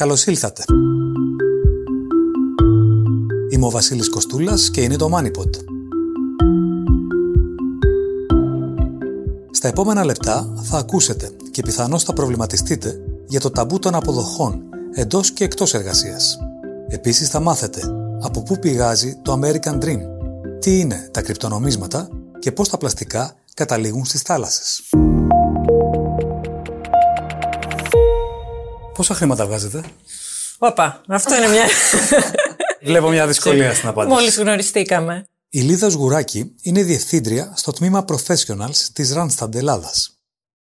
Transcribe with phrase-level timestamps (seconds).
[0.00, 0.64] Καλώς ήλθατε.
[3.50, 5.50] Είμαι ο Βασίλης Κοστούλας και είναι το MoneyPod.
[9.50, 14.62] Στα επόμενα λεπτά θα ακούσετε και πιθανώς θα προβληματιστείτε για το ταμπού των αποδοχών
[14.94, 16.38] εντός και εκτός εργασίας.
[16.88, 17.80] Επίσης θα μάθετε
[18.20, 20.00] από πού πηγάζει το American Dream,
[20.58, 22.08] τι είναι τα κρυπτονομίσματα
[22.38, 24.82] και πώς τα πλαστικά καταλήγουν στις θάλασσες.
[29.00, 29.84] Πόσα χρήματα βγάζετε;
[30.58, 31.64] Όπα, αυτό είναι μια...
[32.82, 34.14] Βλέπω μια δυσκολία στην απάντηση.
[34.14, 35.24] Μόλις γνωριστήκαμε.
[35.48, 40.18] Η Λίδα Σγουράκη είναι διευθύντρια στο τμήμα Professionals της Randstad Ελλάδας.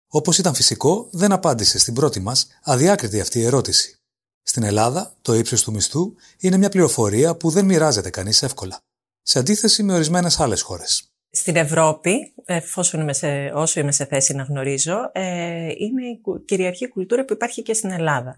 [0.08, 4.00] Όπως ήταν φυσικό, δεν απάντησε στην πρώτη μας αδιάκριτη αυτή η ερώτηση.
[4.44, 8.80] Στην Ελλάδα, το ύψος του μισθού είναι μια πληροφορία που δεν μοιράζεται κανείς εύκολα,
[9.22, 11.09] σε αντίθεση με ορισμένες άλλες χώρες.
[11.32, 16.88] Στην Ευρώπη, εφόσον είμαι σε, όσο είμαι σε θέση να γνωρίζω, ε, είναι η κυριαρχή
[16.88, 18.36] κουλτούρα που υπάρχει και στην Ελλάδα,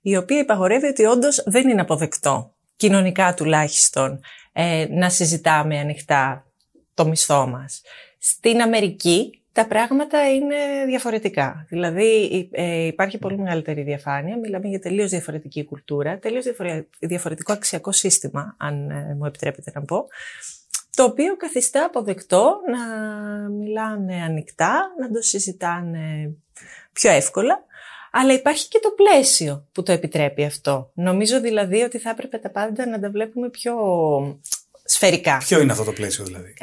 [0.00, 4.20] η οποία υπαγορεύει ότι όντως δεν είναι αποδεκτό, κοινωνικά τουλάχιστον,
[4.52, 6.46] ε, να συζητάμε ανοιχτά
[6.94, 7.82] το μισθό μας.
[8.18, 11.66] Στην Αμερική τα πράγματα είναι διαφορετικά.
[11.68, 16.44] Δηλαδή ε, υπάρχει πολύ μεγαλύτερη διαφάνεια, μιλάμε για τελείως διαφορετική κουλτούρα, τελείως
[16.98, 20.06] διαφορετικό αξιακό σύστημα, αν ε, μου επιτρέπετε να πω,
[20.94, 22.78] το οποίο καθιστά αποδεκτό να
[23.48, 26.34] μιλάνε ανοιχτά, να το συζητάνε
[26.92, 27.64] πιο εύκολα,
[28.10, 30.90] αλλά υπάρχει και το πλαίσιο που το επιτρέπει αυτό.
[30.94, 33.74] Νομίζω δηλαδή ότι θα έπρεπε τα πάντα να τα βλέπουμε πιο
[34.84, 35.38] σφαιρικά.
[35.38, 36.54] Ποιο είναι αυτό το πλαίσιο δηλαδή;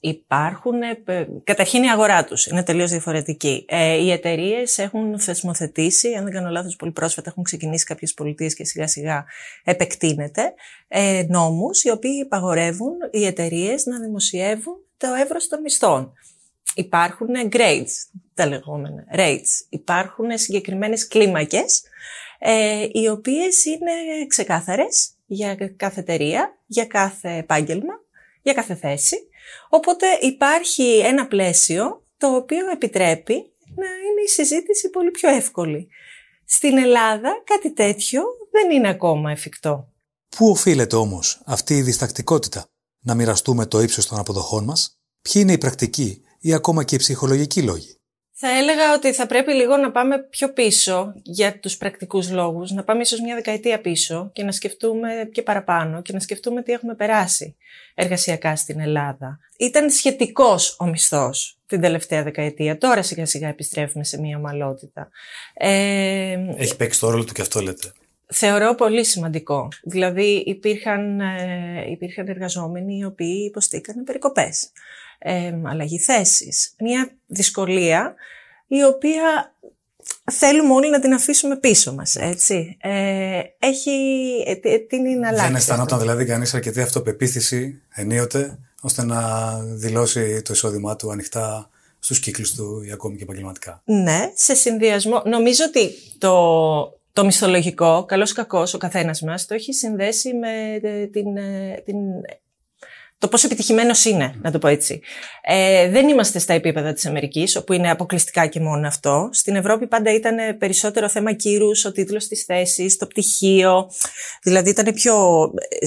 [0.00, 3.64] Υπάρχουν, ε, καταρχήν η αγορά τους είναι τελείως διαφορετική.
[3.68, 8.54] Ε, οι εταιρείες έχουν θεσμοθετήσει, αν δεν κάνω λάθος πολύ πρόσφατα έχουν ξεκινήσει κάποιες πολιτείες
[8.54, 9.24] και σιγά σιγά
[9.64, 10.54] επεκτείνεται,
[10.88, 16.12] ε, νόμους οι οποίοι υπαγορεύουν οι εταιρείες να δημοσιεύουν το εύρος των μισθών.
[16.74, 17.92] Υπάρχουν grades,
[18.34, 19.66] τα λεγόμενα rates.
[19.68, 21.82] Υπάρχουν συγκεκριμένες κλίμακες,
[22.38, 23.92] ε, οι οποίες είναι
[24.26, 27.94] ξεκάθαρες για κάθε εταιρεία, για κάθε επάγγελμα,
[28.42, 29.27] για κάθε θέση
[29.68, 33.34] Οπότε υπάρχει ένα πλαίσιο το οποίο επιτρέπει
[33.74, 35.88] να είναι η συζήτηση πολύ πιο εύκολη.
[36.44, 39.92] Στην Ελλάδα κάτι τέτοιο δεν είναι ακόμα εφικτό.
[40.36, 42.66] Πού οφείλεται όμως αυτή η διστακτικότητα;
[43.04, 46.98] Να μοιραστούμε το ύψος των αποδοχών μας, ποιοι είναι οι πρακτικοί ή ακόμα και οι
[46.98, 47.97] ψυχολογικοί λόγοι;
[48.40, 52.84] Θα έλεγα ότι θα πρέπει λίγο να πάμε πιο πίσω για τους πρακτικούς λόγους, να
[52.84, 56.94] πάμε ίσως μια δεκαετία πίσω και να σκεφτούμε και παραπάνω και να σκεφτούμε τι έχουμε
[56.94, 57.56] περάσει
[57.94, 59.38] εργασιακά στην Ελλάδα.
[59.58, 62.78] Ήταν σχετικός ο μισθός την τελευταία δεκαετία.
[62.78, 65.08] Τώρα σιγά σιγά επιστρέφουμε σε μια ομαλότητα.
[65.54, 67.92] Ε, Έχει παίξει το ρόλο του και αυτό λέτε.
[68.26, 69.68] Θεωρώ πολύ σημαντικό.
[69.82, 74.72] Δηλαδή υπήρχαν, ε, υπήρχαν εργαζόμενοι οι οποίοι υποστήκαν περικοπές
[75.18, 76.74] ε, αλλαγή θέσης.
[76.78, 78.14] Μια δυσκολία
[78.66, 79.54] η οποία
[80.32, 82.76] θέλουμε όλοι να την αφήσουμε πίσω μας, έτσι.
[82.80, 83.90] Ε, έχει,
[84.62, 85.46] ε, την είναι αλλάξει.
[85.46, 92.20] Δεν αισθανόταν δηλαδή κανείς αρκετή αυτοπεποίθηση ενίοτε, ώστε να δηλώσει το εισόδημά του ανοιχτά στους
[92.20, 93.82] κύκλους του ή ακόμη και επαγγελματικά.
[93.84, 95.22] Ναι, σε συνδυασμό.
[95.24, 101.06] Νομίζω ότι το, το μισθολογικό, καλός κακός, ο καθένας μας, το έχει συνδέσει με ε,
[101.06, 101.96] την, ε, την
[103.18, 105.00] το πόσο επιτυχημένος είναι, να το πω έτσι.
[105.42, 109.28] Ε, δεν είμαστε στα επίπεδα της Αμερικής, όπου είναι αποκλειστικά και μόνο αυτό.
[109.32, 113.90] Στην Ευρώπη πάντα ήταν περισσότερο θέμα κύρους, ο τίτλος της θέσης, το πτυχίο.
[114.42, 115.14] Δηλαδή ήταν πιο.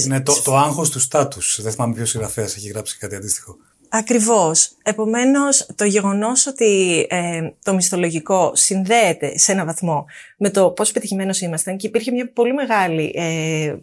[0.05, 1.59] Ναι, το, το άγχος του στάτους.
[1.61, 3.57] Δεν θυμάμαι ποιος συγγραφέας έχει γράψει κάτι αντίστοιχο.
[3.93, 4.71] Ακριβώς.
[4.83, 10.05] Επομένως, το γεγονός ότι ε, το μισθολογικό συνδέεται σε ένα βαθμό
[10.37, 13.75] με το πόσο πετυχημένος ήμασταν και υπήρχε μια πολύ, μεγάλη, ε,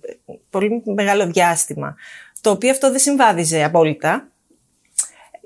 [0.51, 1.97] πολύ μεγάλο διάστημα
[2.41, 4.29] το οποίο αυτό δεν συμβάδιζε απόλυτα,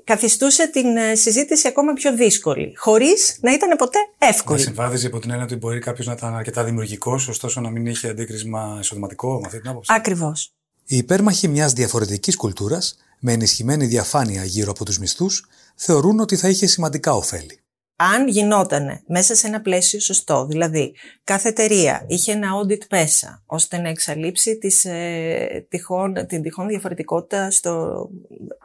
[0.03, 4.57] καθιστούσε την ε, συζήτηση ακόμα πιο δύσκολη, χωρίς να ήταν ποτέ εύκολη.
[4.57, 7.85] Δεν συμβάδιζε από την έννοια ότι μπορεί κάποιος να ήταν αρκετά δημιουργικός, ωστόσο να μην
[7.85, 9.93] είχε αντίκρισμα εισοδηματικό, με αυτή την άποψη.
[9.95, 10.53] Ακριβώς.
[10.85, 15.45] Οι υπέρμαχοι μιας διαφορετικής κουλτούρας, με ενισχυμένη διαφάνεια γύρω από τους μισθούς,
[15.75, 17.63] θεωρούν ότι θα είχε σημαντικά ωφέλη
[17.95, 23.77] αν γινόταν μέσα σε ένα πλαίσιο σωστό, δηλαδή κάθε εταιρεία είχε ένα audit μέσα, ώστε
[23.77, 28.09] να εξαλείψει τις, ε, τυχόν, την τυχόν διαφορετικότητα στο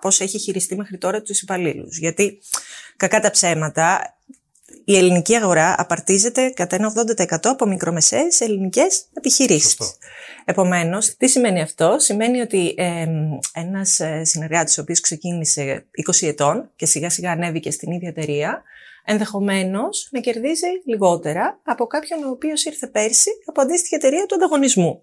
[0.01, 1.99] πώς έχει χειριστεί μέχρι τώρα τους υπαλλήλους.
[1.99, 2.39] Γιατί,
[2.97, 4.18] κακά τα ψέματα,
[4.85, 6.93] η ελληνική αγορά απαρτίζεται κατά ένα
[7.29, 9.63] 80% από μικρομεσαίες ελληνικές επιχειρήσεις.
[9.63, 9.87] Σωστό.
[10.45, 13.07] Επομένως, τι σημαίνει αυτό; Σημαίνει ότι ε,
[13.55, 18.63] ένας συνεργάτης ο οποίος ξεκίνησε 20 ετών και σιγά σιγά ανέβηκε στην ίδια εταιρεία,
[19.05, 25.03] ενδεχομένως να κερδίζει λιγότερα από κάποιον ο οποίος ήρθε πέρσι από αντίστοιχη εταιρεία του ανταγωνισμού.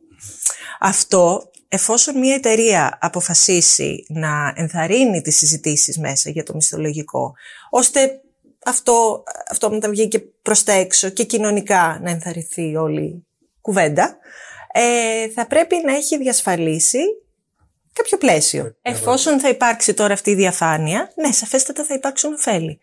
[0.80, 7.34] Αυτό, εφόσον μια εταιρεία αποφασίσει να ενθαρρύνει τις συζητήσεις μέσα για το μισθολογικό,
[7.70, 8.20] ώστε
[8.66, 13.26] αυτό, αυτό μετά βγει και προς τα έξω και κοινωνικά να ενθαρρυνθεί όλη
[13.62, 14.18] κουβέντα,
[14.72, 17.00] ε, θα πρέπει να έχει διασφαλίσει
[17.94, 18.76] κάποιο πλαίσιο.
[18.82, 22.80] Εφόσον θα υπάρξει τώρα αυτή η διαφάνεια, ναι, σαφέστατα θα υπάρξουν ωφέλη.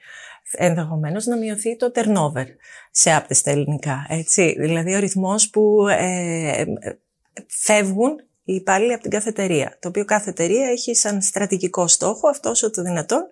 [0.50, 2.46] Ενδεχομένως να μειωθεί το turnover
[2.90, 4.06] σε άπτε στα ελληνικά.
[4.08, 4.54] Έτσι.
[4.58, 6.64] Δηλαδή ο ρυθμός που ε,
[7.48, 9.76] φεύγουν οι υπάλληλοι από την κάθε εταιρεία.
[9.80, 13.28] Το οποίο κάθε εταιρεία έχει σαν στρατηγικό στόχο αυτός όσο το δυνατόν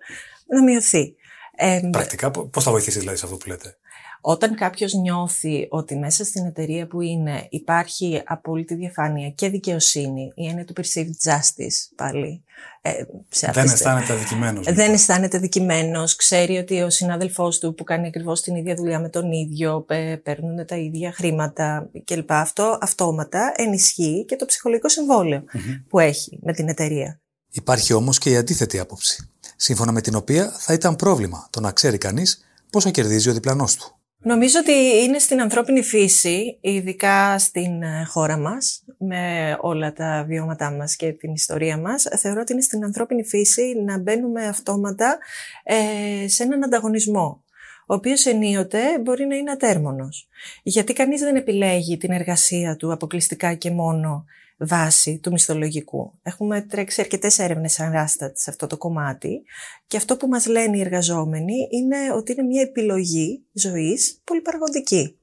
[0.47, 1.15] να μειωθεί.
[1.63, 3.77] Ε, Πρακτικά, πώς θα βοηθήσεις δηλαδή σε αυτό που λέτε;
[4.21, 10.47] Όταν κάποιος νιώθει ότι μέσα στην εταιρεία που είναι υπάρχει απόλυτη διαφάνεια και δικαιοσύνη, η
[10.47, 12.43] έννοια του perceived justice πάλι.
[12.81, 12.91] Ε,
[13.29, 14.65] σε δεν αισθάνεται αδικημένος.
[14.65, 14.93] Δεν λοιπόν.
[14.93, 19.31] αισθάνεται αδικημένος, ξέρει ότι ο συνάδελφός του που κάνει ακριβώς την ίδια δουλειά με τον
[19.31, 19.85] ίδιο,
[20.23, 22.31] παίρνουν τα ίδια χρήματα κλπ.
[22.31, 24.87] Αυτό αυτόματα ενισχύει και το ψυχολογικό
[25.87, 27.21] που έχει με την εταιρεία.
[27.51, 31.71] Υπάρχει όμως και η αντίθετη άποψη, σύμφωνα με την οποία θα ήταν πρόβλημα το να
[31.71, 33.95] ξέρει κανείς πόσο κερδίζει ο διπλανός του.
[34.23, 40.71] Νομίζω ότι είναι στην ανθρώπινη φύση, ειδικά στην ε, χώρα μας, με όλα τα βιώματά
[40.71, 45.17] μας και την ιστορία μας, θεωρώ ότι είναι στην ανθρώπινη φύση να μπαίνουμε αυτόματα
[45.63, 47.43] ε, σε έναν ανταγωνισμό,
[47.87, 50.27] ο οποίος ενίοτε μπορεί να είναι ατέρμονος.
[50.63, 54.25] Γιατί κανείς δεν επιλέγει την εργασία του αποκλειστικά και μόνο
[54.61, 56.19] βάση του μισθολογικού.
[56.23, 59.43] Έχουμε τρέξει αρκετές έρευνες σαν σε αυτό το κομμάτι
[59.87, 65.15] και αυτό που μας λένε οι εργαζόμενοι είναι ότι είναι μια επιλογή ζωής πολυπαραγωγική.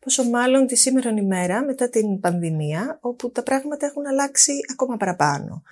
[0.00, 5.62] Πόσο μάλλον τη σήμερα ημέρα μετά την πανδημία όπου τα πράγματα έχουν αλλάξει ακόμα παραπάνω.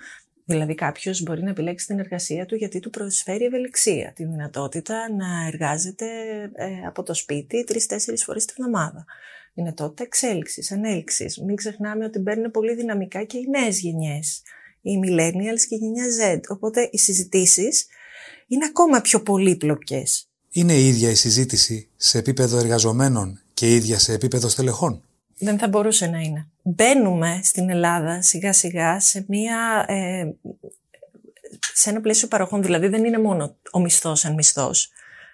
[0.45, 5.47] Δηλαδή κάποιος μπορεί να επιλέξει την εργασία του γιατί του προσφέρει ευελιξία, τη δυνατότητα να
[5.47, 6.05] εργάζεται
[6.53, 9.05] ε, από το σπίτι τρει-τέσσερι φορές την εβδομάδα
[9.53, 11.37] δυνατότητα εξέλιξης, ανέλυξης.
[11.37, 14.41] Μην ξεχνάμε ότι μπαίνουν πολύ δυναμικά και οι νέες γενιές,
[14.81, 16.39] οι millennials και η γενιά Z.
[16.47, 17.85] Οπότε οι συζητήσεις
[18.47, 20.29] είναι ακόμα πιο πολύπλοκες.
[20.51, 25.03] Είναι η ίδια η συζήτηση σε επίπεδο εργαζομένων και ίδια σε επίπεδο στελεχών;
[25.37, 26.47] Δεν θα μπορούσε να είναι.
[26.61, 29.85] Μπαίνουμε στην Ελλάδα σιγά σιγά σε μια...
[29.87, 30.23] Ε,
[31.73, 34.91] σε ένα πλαίσιο παροχών, δηλαδή δεν είναι μόνο ο μισθός σαν μισθός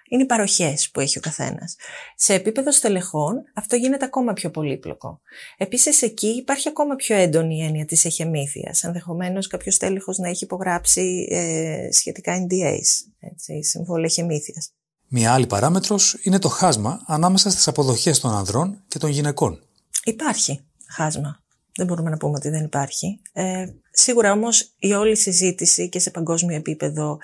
[0.08, 1.76] είναι οι παροχές που έχει ο καθένας.
[2.16, 5.20] Σε επίπεδο στελεχών αυτό γίνεται ακόμα πιο πολύπλοκο.
[5.56, 8.82] Επίσης εκεί υπάρχει ακόμα πιο έντονη η έννοια της εχεμήθειας.
[8.82, 14.70] Ενδεχομένως κάποιος τέλεχο να έχει υπογράψει ε, σχετικά NDAs, έτσι, συμβόλαια εχεμήθειας.
[15.08, 19.60] Μία άλλη παράμετρος είναι το χάσμα ανάμεσα στις αποδοχές των ανδρών και των γυναικών.
[20.04, 21.44] Υπάρχει χάσμα.
[21.76, 23.20] Δεν μπορούμε να πούμε ότι δεν υπάρχει.
[23.32, 27.18] Ε, σίγουρα όμως η όλη συζήτηση και σε παγκόσμιο επίπεδο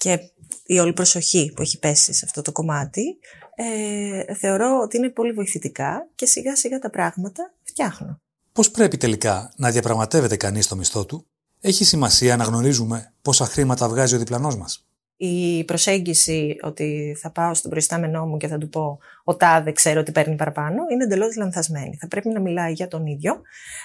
[0.00, 0.30] και
[0.66, 3.18] η όλη προσοχή που έχει πέσει σε αυτό το κομμάτι,
[3.54, 8.20] ε, θεωρώ ότι είναι πολύ βοηθητικά και σιγά σιγά τα πράγματα φτιάχνουν.
[8.52, 11.26] Πώς πρέπει τελικά να διαπραγματεύεται κανείς το μισθό του,
[11.60, 14.86] έχει σημασία να γνωρίζουμε πόσα χρήματα βγάζει ο διπλανός μας;
[15.22, 20.00] Η προσέγγιση ότι θα πάω στον προϊστάμενό μου και θα του πω ο τάδε ξέρω
[20.00, 21.96] ότι παίρνει παραπάνω είναι εντελώς λανθασμένη.
[22.00, 23.40] Θα πρέπει να μιλάει για τον ίδιο,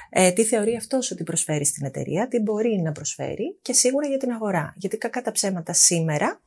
[0.09, 4.17] ε, τι θεωρεί αυτός ότι προσφέρει στην εταιρεία, τι μπορεί να προσφέρει και σίγουρα για
[4.17, 4.73] την αγορά.
[4.77, 6.41] Γιατί κακά τα ψέματα σήμερα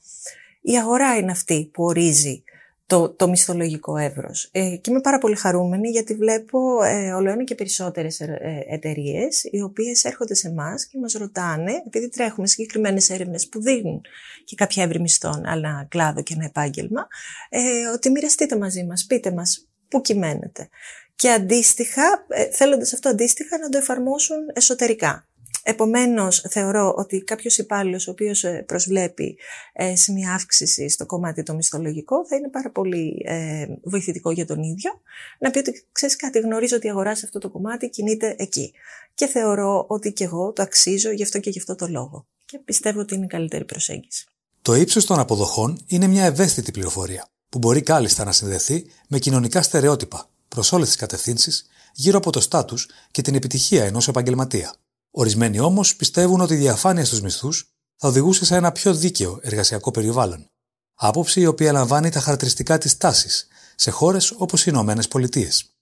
[0.61, 2.43] η αγορά είναι αυτή που ορίζει
[2.89, 4.49] το, το μισθολογικό εύρος.
[4.53, 9.45] Ε, και είμαι πάρα πολύ χαρούμενη γιατί βλέπω ε, όλο ένα και περισσότερες ε, εταιρείες
[9.51, 14.01] οι οποίες έρχονται σε εμάς και μας ρωτάνε, επειδή τρέχουμε συγκεκριμένες έρευνες που δίνουν
[14.45, 17.07] και κάποια εύρη μισθών, αλλά ένα κλάδο και ένα επάγγελμα,
[17.49, 17.61] ε,
[17.95, 20.69] ότι μοιραστείτε μαζί μας, πείτε μας πού κυμαίνετε.
[21.17, 25.29] Και αντίστοιχα, ε, θέλοντας αυτό αντίστοιχα να το εφαρμόσουν εσωτερικά.
[25.71, 29.39] Επομένως, θεωρώ ότι κάποιος υπάλληλος ο οποίος ε, προσβλέπει
[29.73, 34.47] ε, σε μια αύξηση στο κομμάτι το μισθολογικό θα είναι πάρα πολύ ε, βοηθητικό για
[34.47, 34.91] τον ίδιο
[35.39, 38.73] να πει ότι ξέρεις κάτι, γνωρίζω ότι η αγοράς σε αυτό το κομμάτι κινείται εκεί.
[39.15, 42.27] Και θεωρώ ότι και εγώ το αξίζω γι' αυτό και γι' αυτό το λόγο.
[42.45, 44.27] Και πιστεύω ότι είναι η καλύτερη προσέγγιση.
[44.63, 49.63] Το ύψος των αποδοχών είναι μια ευαίσθητη πληροφορία που μπορεί κάλλιστα να συνδεθεί με κοινωνικά
[49.63, 54.75] στερεότυπα προς όλες τις κατευθύνσεις γύρω από το στάτους και την επιτυχία ενός επαγγελματία.
[55.21, 59.91] Ορισμένοι όμως πιστεύουν ότι η διαφάνεια στους μισθούς θα οδηγούσε σε ένα πιο δίκαιο εργασιακό
[59.91, 60.51] περιβάλλον.
[60.95, 65.75] Άποψη η οποία λαμβάνει τα χαρακτηριστικά της τάσης σε χώρες όπως οι Ηνωμένες Πολιτείες.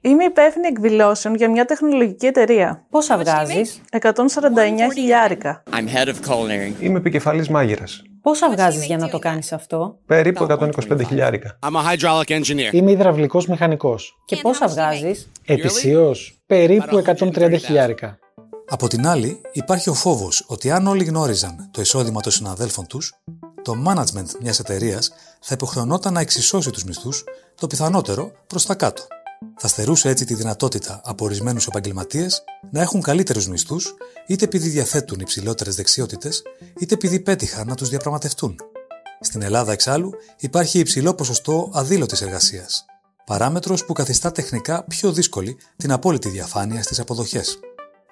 [0.00, 2.86] Είμαι υπεύθυνη εκδηλώσεων για μια τεχνολογική εταιρεία.
[2.90, 5.62] Πόσα βγάζεις, 149 χιλιάρικα.
[6.80, 8.02] Είμαι επικεφαλής μάγειρας.
[8.22, 11.56] Πόσα βγάζεις για να το κάνεις αυτό, Περίπου 125 χιλιάρικα.
[12.72, 14.18] Είμαι υδραυλικός μηχανικός.
[14.24, 18.18] Και πόσα βγάζεις, Ετησίως περίπου 130 χιλιάρικα.
[18.68, 23.12] Από την άλλη, υπάρχει ο φόβος ότι αν όλοι γνώριζαν το εισόδημα των συναδέλφων τους,
[23.62, 27.24] το management μιας εταιρείας θα υποχρεωνόταν να εξισώσει τους μισθούς,
[27.54, 29.02] το πιθανότερο προς τα κάτω.
[29.56, 33.94] Θα στερούσε έτσι τη δυνατότητα από ορισμένους επαγγελματίες να έχουν καλύτερους μισθούς,
[34.26, 36.42] είτε επειδή διαθέτουν υψηλότερες δεξιότητες,
[36.78, 38.56] είτε επειδή πέτυχαν να τους διαπραγματευτούν.
[39.20, 42.84] Στην Ελλάδα, εξάλλου, υπάρχει υψηλό ποσοστό αδήλωτης εργασίας.
[43.26, 47.58] Παράμετρος που καθιστά τεχνικά πιο δύσκολη την απόλυτη διαφάνεια στις αποδοχές.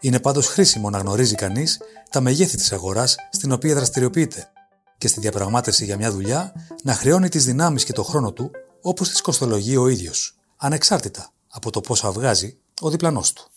[0.00, 4.50] Είναι πάντως χρήσιμο να γνωρίζει κανείς τα μεγέθη της αγοράς στην οποία δραστηριοποιείται
[4.99, 9.08] και στη διαπραγμάτευση για μια δουλειά να χρεώνει τις δυνάμεις και το χρόνο του όπως
[9.08, 13.50] τις κοστολογεί ο ίδιος, ανεξάρτητα από το πόσα βγάζει ο διπλανός του.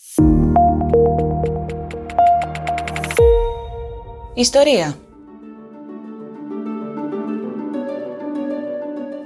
[4.34, 4.98] Ιστορία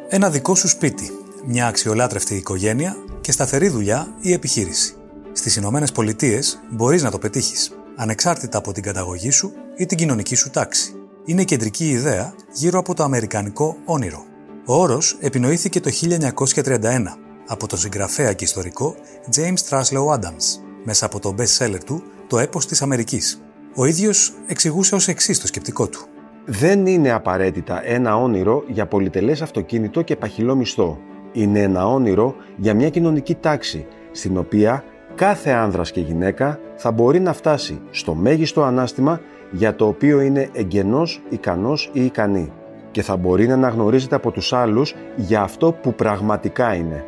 [0.10, 1.12] Ένα δικό σου σπίτι,
[1.46, 4.96] μια αξιολάτρευτη οικογένεια και σταθερή δουλειά ή επιχείρηση.
[5.32, 10.36] Στις Ηνωμένες Πολιτείες μπορείς να το πετύχεις, ανεξάρτητα από την καταγωγή σου ή την κοινωνική
[10.36, 10.94] σου τάξη.
[11.26, 14.26] Είναι κεντρική ιδέα γύρω από το αμερικανικό όνειρο.
[14.66, 18.96] Ο όρος επινοήθηκε το 1931 από τον συγγραφέα και ιστορικό
[19.36, 23.42] James Truslow Adams μέσα από το best seller του «Το έπος της Αμερικής».
[23.76, 26.06] Ο ίδιος εξηγούσε ως εξής το σκεπτικό του.
[26.46, 31.00] Δεν είναι απαραίτητα ένα όνειρο για πολυτελές αυτοκίνητο και παχυλό μισθό.
[31.32, 34.84] Είναι ένα όνειρο για μια κοινωνική τάξη, στην οποία
[35.16, 40.50] κάθε άνδρας και γυναίκα θα μπορεί να φτάσει στο μέγιστο ανάστημα για το οποίο είναι
[40.54, 42.52] εγγενός, ικανός ή ικανή
[42.92, 47.06] και θα μπορεί να αναγνωρίζεται από τους άλλους για αυτό που πραγματικά είναι,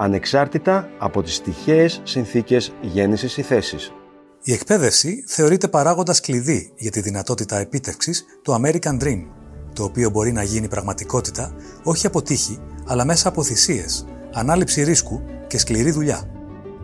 [0.00, 3.92] ανεξάρτητα από τις τυχαίες συνθήκες γέννησης ή θέσης.
[4.42, 9.26] Η εκπαίδευση θεωρείται παράγοντας κλειδί για τη δυνατότητα επίτευξης του American Dream,
[9.72, 15.22] το οποίο μπορεί να γίνει πραγματικότητα όχι από τύχη, αλλά μέσα από θυσίες, ανάληψη ρίσκου
[15.46, 16.30] και σκληρή δουλειά.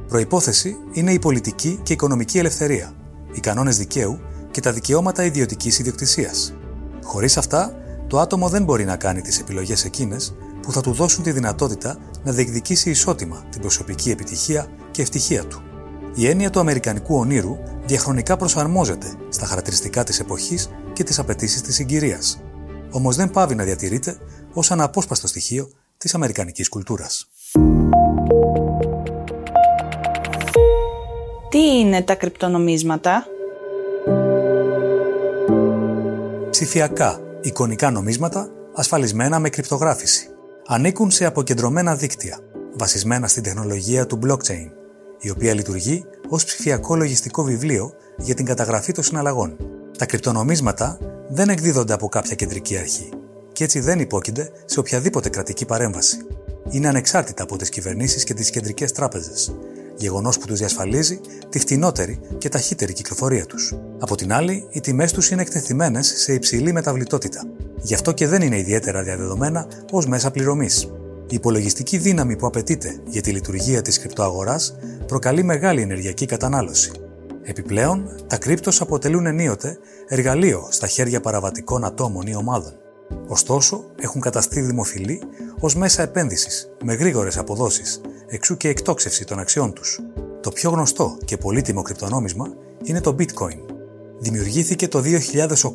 [0.08, 2.92] Προϋπόθεση είναι η πολιτική και οικονομική ελευθερία,
[3.32, 4.20] οι κανόνες δικαίου
[4.50, 6.54] και τα δικαιώματα ιδιωτικής ιδιοκτησίας.
[7.02, 7.73] Χωρίς αυτά,
[8.06, 11.98] το άτομο δεν μπορεί να κάνει τις επιλογές εκείνες που θα του δώσουν τη δυνατότητα
[12.25, 15.62] να διεκδικήσει ισότιμα την προσωπική επιτυχία και ευτυχία του.
[16.14, 21.75] Η έννοια του Αμερικανικού ονείρου διαχρονικά προσαρμόζεται στα χαρακτηριστικά της εποχής και τις απαιτήσεις της
[21.75, 22.40] συγκυρίας.
[22.90, 24.18] Όμως δεν πάβει να διατηρείται
[24.52, 27.28] ως αναπόσπαστο στοιχείο της Αμερικανικής κουλτούρας.
[31.48, 33.26] Τι είναι τα κρυπτονομίσματα;
[36.50, 40.28] Ψηφιακά, εικονικά νομίσματα ασφαλισμένα με κρυπτογράφηση.
[40.66, 42.38] Ανήκουν σε αποκεντρωμένα δίκτυα,
[42.72, 44.70] βασισμένα στην τεχνολογία του blockchain,
[45.20, 49.56] η οποία λειτουργεί ως ψηφιακό λογιστικό βιβλίο για την καταγραφή των συναλλαγών.
[49.98, 50.98] Τα κρυπτονομίσματα
[51.28, 53.08] δεν εκδίδονται από κάποια κεντρική αρχή
[53.52, 56.16] και έτσι δεν υπόκεινται σε οποιαδήποτε κρατική παρέμβαση.
[56.70, 59.54] Είναι ανεξάρτητα από τις κυβερνήσεις και τις κεντρικές τράπεζες,
[59.96, 63.74] γεγονός που τους διασφαλίζει τη φτηνότερη και ταχύτερη κυκλοφορία τους.
[63.98, 67.44] Από την άλλη, οι τιμές τους είναι εκτεθειμένες σε υψηλή μεταβλητότητα.
[67.82, 70.82] Γι' αυτό και δεν είναι ιδιαίτερα διαδεδομένα ως μέσα πληρωμής.
[71.28, 74.76] Η υπολογιστική δύναμη που απαιτείται για τη λειτουργία της κρυπτοαγοράς
[75.06, 76.90] προκαλεί μεγάλη ενεργειακή κατανάλωση.
[77.42, 82.72] Επιπλέον, τα κρύπτος αποτελούν ενίοτε εργαλείο στα χέρια παραβατικών ατόμων ή ομάδων.
[83.26, 85.22] Ωστόσο, έχουν καταστεί δημοφιλή
[85.60, 90.00] ως μέσα επένδυσης με γρήγορες αποδόσεις, εξού και εκτόξευση των αξιών τους.
[90.40, 92.47] Το πιο γνωστό και πολύτιμο κρυπτονόμισμα
[92.85, 93.59] είναι το Bitcoin.
[94.18, 95.02] Δημιουργήθηκε το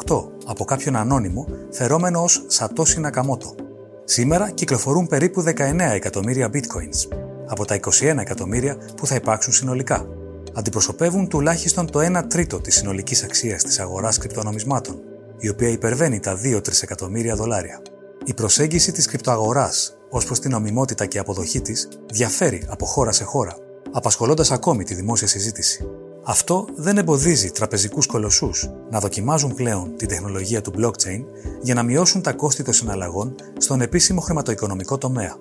[0.08, 3.56] 2008 από κάποιον ανώνυμο φερόμενο ως Satoshi Nakamoto.
[4.04, 7.18] Σήμερα κυκλοφορούν περίπου 19 εκατομμύρια bitcoins,
[7.48, 10.08] από τα 21 εκατομμύρια που θα υπάρξουν συνολικά.
[10.54, 15.00] Αντιπροσωπεύουν τουλάχιστον το 1 τρίτο της συνολικής αξίας της αγοράς κρυπτονομισμάτων,
[15.38, 17.82] η οποία υπερβαίνει τα 2-3 εκατομμύρια δολάρια.
[18.26, 23.24] Η προσέγγιση της κρυπτοαγοράς ως προς την νομιμότητα και αποδοχή της διαφέρει από χώρα σε
[23.24, 23.58] χώρα,
[23.92, 25.88] απασχολώντας ακόμη τη δημόσια συζήτηση.
[26.24, 31.24] Αυτό δεν εμποδίζει τραπεζικούς κολοσσούς να δοκιμάζουν πλέον την τεχνολογία του blockchain
[31.62, 35.36] για να μειώσουν τα κόστη των συναλλαγών στον επίσημο χρηματοοικονομικό τομέα.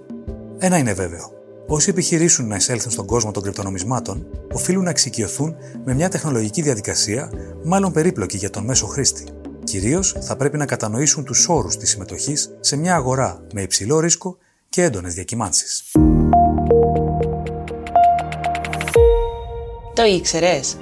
[0.58, 1.32] Ένα είναι βέβαιο.
[1.66, 7.30] Όσοι επιχειρήσουν να εισέλθουν στον κόσμο των κρυπτονομισμάτων, οφείλουν να εξοικειωθούν με μια τεχνολογική διαδικασία,
[7.64, 9.24] μάλλον περίπλοκη για τον μέσο χρήστη.
[9.64, 14.36] Κυρίως θα πρέπει να κατανοήσουν τους όρους της συμμετοχής σε μια αγορά με υψηλό ρίσκο
[14.70, 15.84] και έντονες διακυμάνσεις.
[19.94, 20.76] Το ήξερες;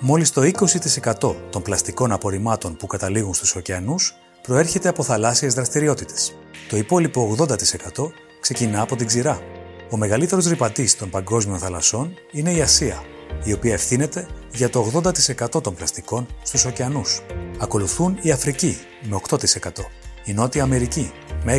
[0.00, 6.34] Μόλις το 20% των πλαστικών απορριμμάτων που καταλήγουν στους ωκεανούς προέρχεται από θαλάσσιες δραστηριότητες.
[6.68, 9.42] Το υπόλοιπο 80% ξεκινά από την ξηρά.
[9.90, 13.02] Ο μεγαλύτερος ρηπατής των παγκόσμιων θαλασσών είναι η Ασία,
[13.44, 17.22] η οποία ευθύνεται για το 80% των πλαστικών στους ωκεανούς.
[17.58, 19.90] Ακολουθούν η Αφρική με 8%,
[20.24, 21.12] η Νότια Αμερική
[21.44, 21.58] με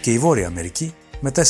[0.00, 1.40] και η Βόρεια Αμερική με 4%.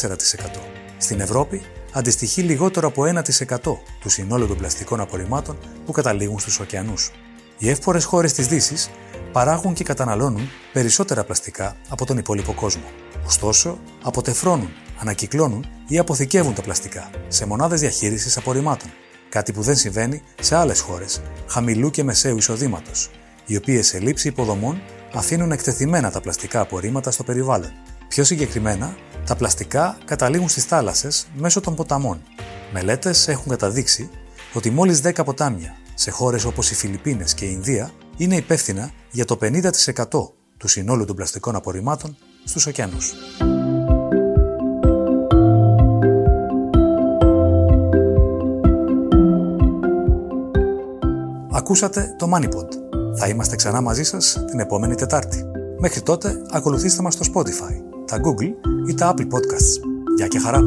[0.99, 1.62] Στην Ευρώπη
[1.93, 3.59] αντιστοιχεί λιγότερο από 1%
[4.00, 7.11] του συνόλου των πλαστικών απορριμμάτων που καταλήγουν στους ωκεανούς.
[7.59, 8.90] Οι εύπορες χώρες της Δύσης
[9.33, 12.85] παράγουν και καταναλώνουν περισσότερα πλαστικά από τον υπόλοιπο κόσμο.
[13.26, 14.69] Ωστόσο, αποτεφρώνουν,
[15.00, 18.90] ανακυκλώνουν ή αποθηκεύουν τα πλαστικά σε μονάδες διαχείρισης απορριμμάτων,
[19.28, 23.11] κάτι που δεν συμβαίνει σε άλλες χώρες χαμηλού και μεσαίου εισοδήματος,
[23.47, 24.83] οι οποίες σε λήψη υποδομών
[25.14, 27.73] αφήνουν εκτεθειμένα τα πλαστικά απορρίμματα στο περιβάλλον.
[28.09, 32.23] Πιο συγκεκριμένα, Τα πλαστικά καταλήγουν στις θάλασσες μέσω των ποταμών.
[32.73, 34.11] Μελέτες έχουν καταδείξει
[34.52, 39.25] ότι μόλις 10 ποτάμια σε χώρες όπως οι Φιλιππίνες και η Ινδία είναι υπεύθυνα για
[39.25, 39.61] το 50%
[40.56, 43.12] του συνόλου των πλαστικών απορριμμάτων στους ωκεανούς.
[51.52, 52.84] Ακούσατε το MoneyPod.
[53.16, 55.44] Θα είμαστε ξανά μαζί σας την επόμενη Τετάρτη.
[55.78, 57.75] Μέχρι τότε ακολουθήστε μας στο Spotify,
[58.06, 58.52] τα Google
[58.88, 59.80] ή τα Apple Podcasts.
[60.16, 60.61] Γεια και χαρά!